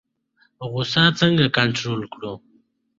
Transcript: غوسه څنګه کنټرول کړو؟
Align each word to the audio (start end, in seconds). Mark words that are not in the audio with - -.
غوسه 0.69 1.03
څنګه 1.19 1.45
کنټرول 1.57 2.01
کړو؟ 2.13 2.33